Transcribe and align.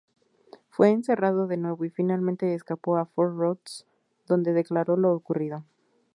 Fue 0.69 0.89
encerrado 0.89 1.45
de 1.45 1.57
nuevo, 1.57 1.85
y 1.85 1.91
finalmente 1.91 2.55
escapó 2.55 2.97
a 2.97 3.05
Fort 3.05 3.37
Ross, 3.37 3.85
donde 4.25 4.51
declaró 4.51 4.97
lo 4.97 5.13
ocurrido. 5.13 5.63